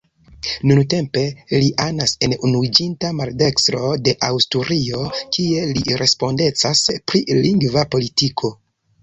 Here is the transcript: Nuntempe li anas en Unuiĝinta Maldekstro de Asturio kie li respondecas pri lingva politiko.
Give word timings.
Nuntempe 0.69 1.25
li 1.63 1.67
anas 1.83 2.13
en 2.27 2.33
Unuiĝinta 2.49 3.11
Maldekstro 3.17 3.91
de 4.07 4.15
Asturio 4.29 5.05
kie 5.37 5.69
li 5.77 6.01
respondecas 6.03 6.83
pri 7.13 7.25
lingva 7.45 7.87
politiko. 7.95 8.53